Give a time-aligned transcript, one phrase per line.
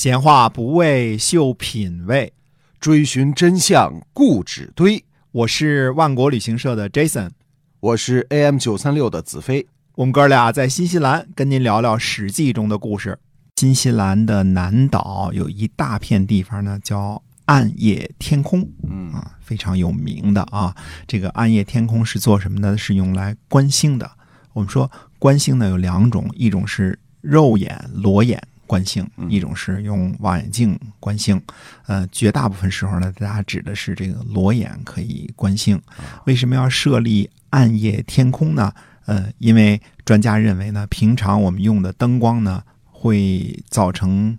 [0.00, 2.32] 闲话不为秀品味，
[2.80, 5.04] 追寻真相固执堆。
[5.30, 7.32] 我是万国旅行社的 Jason，
[7.80, 9.66] 我是 AM 九三六的子飞。
[9.96, 13.18] 我们哥俩在新西兰跟您聊聊《史记》中的故事。
[13.56, 20.74] 新西兰的南岛有一大片地方呢，叫暗夜天空，嗯啊，非常有名的啊。
[21.06, 22.78] 这个暗夜天空是做什么的？
[22.78, 24.10] 是用来观星的。
[24.54, 31.42] 我们说观星呢有两种，一种是肉眼裸眼观星，一种是用望远镜观星。
[31.86, 35.82] 呃，绝大部分时候呢，大家指的是这个裸眼可以观星。
[36.26, 38.72] 为什么要设立暗夜天空呢？
[39.06, 44.38] 呃，因为专家认为呢，平常我们用的灯光呢，会造成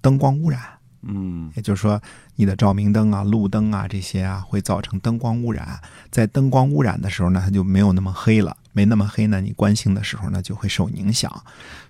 [0.00, 0.60] 灯光污染。
[1.02, 2.02] 嗯也就是说，
[2.34, 5.80] 你的照明灯啊、路灯啊这些啊，会造成灯光污染。
[6.10, 11.28] 在灯光污染的时候呢，它就没有那么黑了，没那么黑呢，你观星的时候呢就会受影响。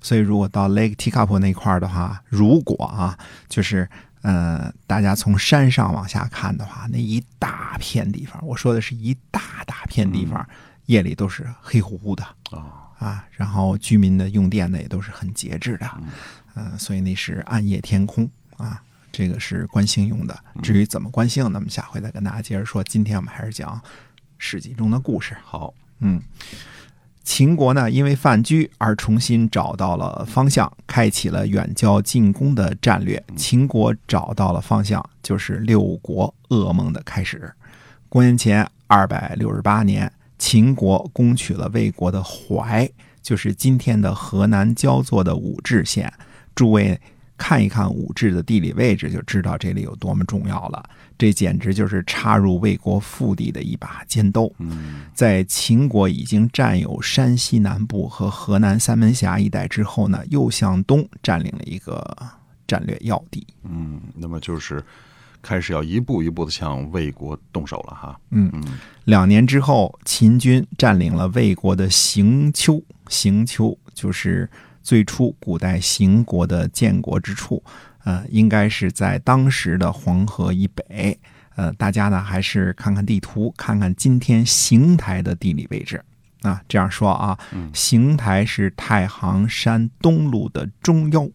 [0.00, 3.86] 所以，如果到 Lake Tekapo 那块儿的话，如果啊，就是
[4.22, 10.48] 呃，大家从山上往下看的话，那一大片地方，我说的是一大大片地方，
[10.86, 15.86] 夜里都是黑乎乎的啊，啊，然后居民的用电呢也都是很节制的，
[16.54, 18.82] 嗯、所以那是暗夜天空啊。
[19.10, 20.38] 这个是观星用的。
[20.62, 22.84] 至于怎么观星，那么下回再跟大家接着说。
[22.84, 23.74] 今天我们还是讲
[24.36, 25.36] 《史记》中的故事。
[25.42, 26.20] 好，嗯，
[27.22, 33.22] 秦国呢，因为范雎而重新找到了方向，开启了远交近攻的战略。
[33.36, 37.52] 秦国找到了方向，就是六国噩梦的开始。
[38.08, 46.12] 公元前二百六十八年，秦国攻取了魏国的淮，就是今天的河南焦作的武陟县。
[46.54, 46.98] 诸位
[47.38, 50.90] 看一看武陟的地理位置，就知道这里有多么重要了。
[51.16, 54.50] 这简直就是插入魏国腹地的一把尖刀。
[54.58, 62.16] 嗯在秦国已经占有山西南部和河南三门峡一带之后呢，又向东占领了一个
[62.66, 63.46] 战略要地。
[63.64, 64.84] 嗯，那么就是
[65.40, 68.20] 开始要一步一步的向魏国动手了哈。
[68.30, 68.62] 嗯嗯
[69.04, 72.82] 两年之后，秦军占领了魏国的行丘。
[73.08, 74.48] 行丘就是
[74.82, 77.62] 最初古代邢国的建国之处，
[78.04, 81.18] 呃，应该是在当时的黄河以北。
[81.56, 86.00] 呃，大家呢还是看看地图，看看今天邢台的地理位置
[86.42, 86.62] 啊。
[86.68, 87.36] 这样说啊，
[87.74, 91.28] 邢台是太行山东路的中腰，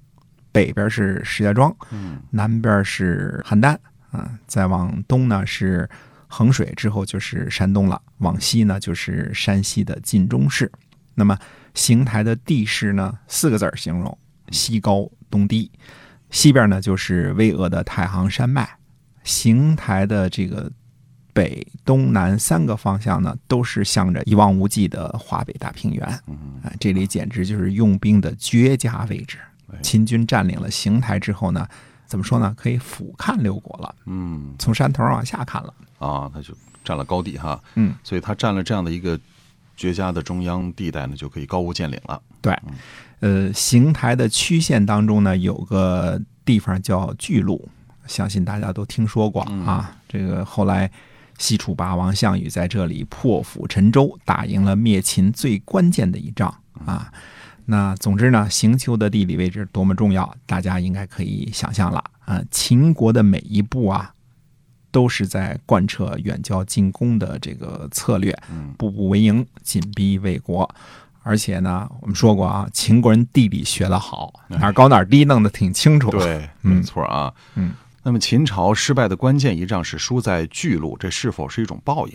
[0.54, 3.78] 北边是石家庄，嗯南边是邯郸，
[4.12, 5.90] 啊，再往东呢是
[6.28, 10.72] 衡水，之后就是山东了，往西呢就是山西的晋中市。
[11.16, 11.38] 那么
[11.74, 14.18] 邢台的地势呢，四个字儿形容：
[14.52, 15.72] 西高东低。
[16.30, 18.68] 西边呢就是巍峨的太行山脉，
[19.24, 20.72] 邢台的这个
[21.32, 26.20] 北、东南三个方向呢，都是向着一望无际的华北大平原。
[26.28, 29.38] 嗯啊，这里简直就是用兵的绝佳位置
[29.72, 29.80] 哎。
[29.82, 31.68] 秦军占领了邢台之后呢，
[32.08, 32.54] 怎么说呢？
[32.58, 35.74] 可以俯瞰六国了，嗯从山头往下看了。
[36.00, 37.62] 啊，他就占了高地哈。
[37.76, 39.20] 嗯，所以他占了这样的一个
[39.76, 42.22] 绝佳的中央地带呢，就可以高屋建瓴了。
[42.42, 42.58] 对，
[43.20, 47.70] 呃，邢台的曲县当中呢，有个地方叫巨鹿，
[48.06, 49.96] 相信大家都听说过啊。
[50.08, 50.92] 这个后来
[51.38, 56.54] 西楚霸王项羽在这里破釜沉舟，打赢了灭秦最关键的一仗
[56.86, 57.12] 啊。
[57.66, 62.44] 那总之呢，行丘的地理位置多么重要，大家应该可以想象了啊。
[62.52, 64.13] 秦国的每一步啊，
[64.94, 68.34] 都是在贯彻远交近攻的这个策略，
[68.78, 70.70] 步步为营，紧逼魏国。
[71.24, 77.34] 而且呢，我们说过啊，秦国人地理学得好，哪儿高哪儿低弄得挺清楚。，对，嗯没错啊。
[77.56, 77.72] 嗯，
[78.04, 82.14] 那么秦朝失败的关键一仗是输在巨鹿，这是否是一种报应？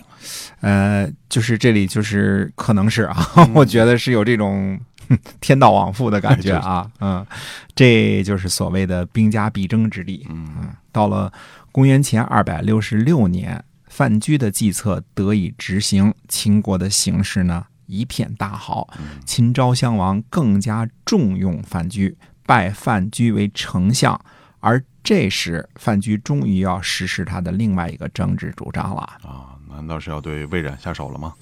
[0.60, 4.78] 呃，就是这里就是可能是啊， 我觉得是有这种
[5.40, 7.26] 天道往复的感觉啊， 嗯，
[7.74, 10.26] 这就是所谓的兵家必争之地。
[10.28, 11.32] 嗯嗯，到了
[11.70, 18.88] 公元前二百六十六年，范雎的计策得以执行，秦国的形势呢一片大好。
[19.24, 24.20] 秦昭襄王更加重用范雎，拜范雎为丞相。
[24.60, 29.02] 而这时，范雎终于要实施他的另外一个政治主张了。
[29.22, 31.32] 啊，难道是要对魏冉下手了吗？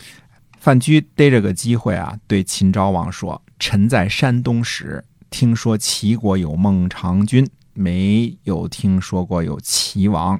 [0.59, 10.39] 范雎逮着个机会啊，对秦昭王说：“臣在山东时，听说齐国有孟尝君，没有听说过有齐王；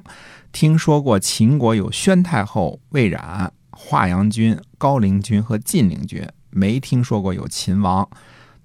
[0.51, 8.09] 听说过秦国有宣太后、魏冉、华阳君、高陵君和晋陵君，没听说过有秦王。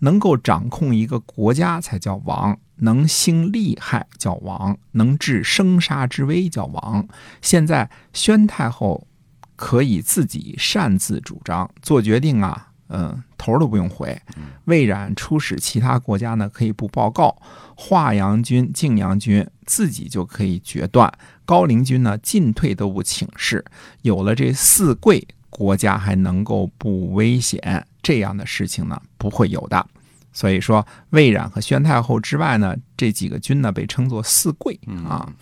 [0.00, 7.06] 能够掌控一个国家才叫王，能兴利害叫王，能治生杀之危叫王。
[7.40, 9.06] 现在宣太后
[9.54, 14.20] 可以自己擅自主张做决定啊，嗯，头都不用回。
[14.66, 17.34] 魏冉出使其他国家呢，可以不报告。
[17.74, 21.10] 华阳军、泾阳军自己就可以决断。
[21.46, 23.64] 高陵军呢，进退都不请示。
[24.02, 27.86] 有了这四贵，国家还能够不危险？
[28.02, 29.86] 这样的事情呢，不会有的。
[30.34, 34.78] 所以说，魏冉和宣太后之外呢，这几个军呢，被称作四贵
[35.08, 35.32] 啊。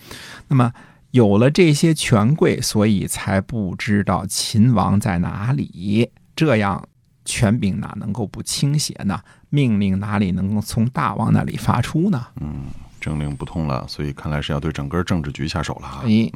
[0.47, 0.73] 那么
[1.11, 6.11] 有了这些权贵，所以才不知道秦王在哪里。
[6.37, 6.89] 这样
[7.31, 9.21] 权柄哪能够不倾斜呢？
[9.49, 12.27] 命令哪里能够从大王那里发出呢？
[12.41, 12.65] 嗯，
[13.01, 16.03] 政令不通了，所以看来是要对整个政治局下手了哈。
[16.05, 16.31] 哎，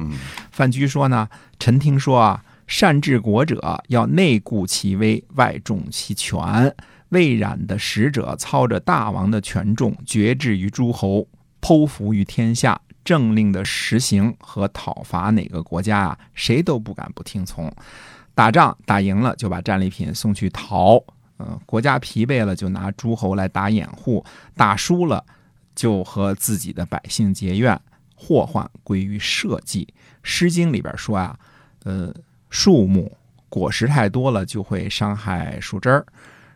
[0.51, 1.27] 范雎说呢，
[1.59, 6.73] 臣听说啊，善治国者要内固其威，外重其权。
[7.09, 11.27] 魏冉的使者操着大王的权重，决志于诸侯，
[11.61, 12.79] 剖腹于天下。
[13.05, 17.71] 政令的实行和讨伐哪个国家啊，谁都不敢不听从。
[18.35, 21.01] 打仗打赢了就把战利品送去逃，
[21.39, 24.23] 嗯，国家疲惫了就拿诸侯来打掩护，
[24.55, 25.25] 打输了
[25.73, 27.79] 就和自己的百姓结怨，
[28.13, 29.85] 祸患归于社稷。
[30.21, 31.39] 《诗经》里边说啊，
[31.85, 32.13] 呃，
[32.49, 33.17] 树木
[33.47, 36.05] 果实太多了就会伤害树枝儿。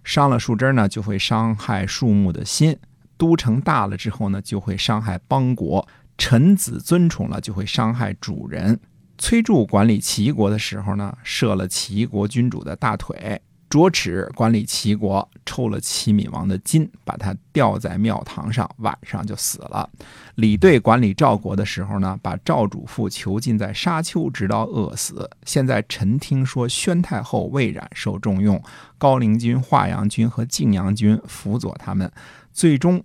[0.04, 2.74] 伤了树枝儿呢，就会伤害树木的心；
[3.16, 5.86] 都城大了之后呢，就会伤害邦国；
[6.18, 8.80] 臣子尊崇了，就会伤害主人。
[9.20, 13.40] 崔杼管理齐国的时候呢，射了齐国君主的大腿。
[13.70, 19.88] 卓齿管理齐国，抽了齐闵王的筋，把他吊在庙堂上，晚上就死了。
[20.36, 25.30] 李兑管理赵国的时候呢，把赵主父囚禁在沙丘，直到饿死。
[25.46, 28.60] 现在臣听说宣太后魏冉受重用，
[28.98, 32.12] 高陵君、华阳君和泾阳君辅佐他们，
[32.52, 33.04] 最终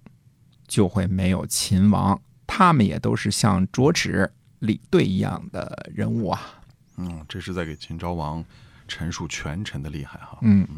[0.66, 2.18] 就会没有秦王。
[2.46, 4.32] 他们也都是像卓齿、
[4.64, 6.40] 李兑一样的人物啊。
[6.96, 8.44] 嗯，这是在给秦昭王。
[8.86, 10.68] 陈述权臣的厉害哈，嗯，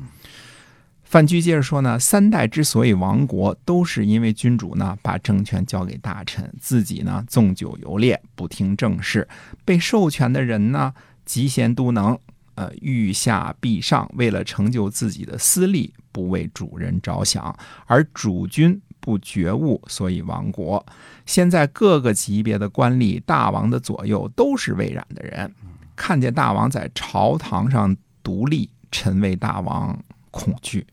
[1.02, 9.26] 范雎接着说呢，三代之所以亡国，都是因为君主呢把政权交给大臣，自己呢纵酒游猎，不听政事。
[9.64, 10.94] 被授权的人呢，
[11.26, 12.16] 嫉贤妒能，
[12.54, 20.84] 呃，欲下必上，为了成就自己的私利，不为主人着想，而主君不觉悟，所以亡国。
[21.26, 25.54] 现在各个级别的官吏，大王的左右都是魏冉的人。
[25.94, 29.96] 看见大王在朝堂上独立，臣为大王
[30.32, 30.84] 恐惧。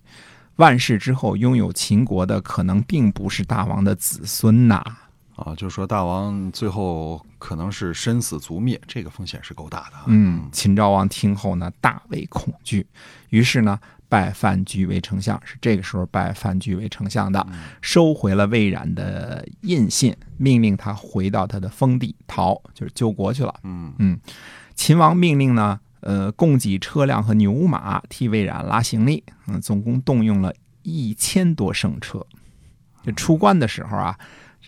[0.58, 4.84] 万世之后，拥有秦国的可能并不是大王的子孙呐！
[5.58, 9.98] 就是说大王最后可能是身死族灭，这个风险是够大的。
[10.08, 12.86] 嗯，秦昭王听后呢，大为恐惧，
[13.30, 15.40] 于是呢，拜范雎为丞相。
[15.44, 17.46] 是这个时候拜范雎为丞相的，
[17.82, 23.54] 收回了魏冉的印信，命令他回到他的封地逃，就是救国去了。
[23.64, 24.20] 嗯嗯。
[24.76, 32.26] 秦王命令呢，呃，供给车辆和牛马替魏冉拉行李，嗯，总共动用了一千多乘车。
[33.04, 34.18] 这出关的时候啊，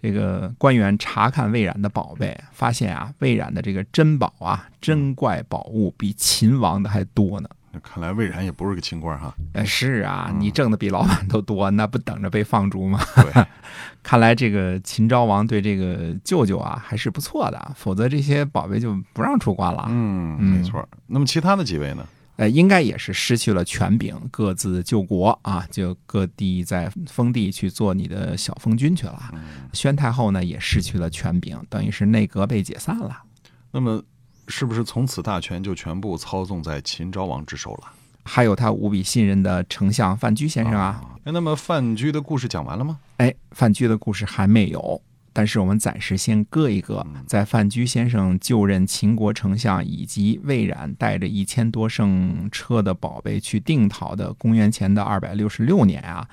[0.02, 7.50] 这个官员查看魏冉的宝贝，发现啊，魏冉的这个珍宝啊，珍怪宝物比秦王的还多呢。
[7.84, 9.36] 看来魏冉也不是个清官哈。
[9.52, 13.00] 呃，是啊，你挣的比老板都多，那不等着被放逐吗？
[13.16, 13.46] 对，
[14.02, 19.88] 看来这个秦昭王对这个舅舅啊还是不错的，否则这些宝贝就不让出关了。
[19.90, 20.88] 嗯，没错。
[21.08, 22.08] 那么其他的几位呢？
[22.38, 29.32] 呃，应该也是失去了权柄，各自救国啊，就各地在封地去做你的小封君去了。
[29.74, 33.24] 宣太后呢也失去了权柄，等于是内阁被解散了。
[33.72, 34.04] 那么。
[34.48, 37.92] 是不是从此大权就全部操纵在秦昭王之手了？
[38.26, 41.02] 还有他无比信任的丞相范雎先生啊！
[41.24, 43.00] 哎，那么范雎的故事讲完了吗？
[43.18, 45.02] 哎，范雎的故事还没有，
[45.36, 47.06] 但是我们暂时先搁一搁。
[47.28, 56.26] 在范雎先生就任秦国丞相，以及魏冉带着一千多乘车的宝贝去定陶的公元前的二百六十六年啊，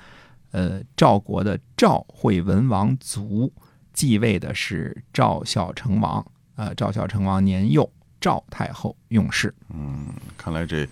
[0.51, 3.51] 呃，赵国的赵惠文王族
[3.91, 7.91] 继位的是赵孝成王，呃，赵孝成王年幼。
[8.23, 10.07] 赵太后用事，嗯，
[10.37, 10.87] 看来这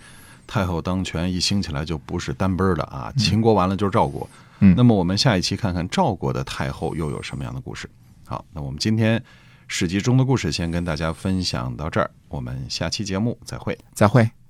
[0.46, 3.10] 太后当权一兴起来就不是单奔的啊！
[3.16, 4.28] 秦国完了就是赵国，
[4.60, 7.88] 嗯，那么我们下一期看看赵国的太后又有什么样的故事？
[8.26, 9.22] 好，那我们今天
[9.68, 14.41] 史记中的故事先跟大家分享到这儿，我们下期节目再会，再会。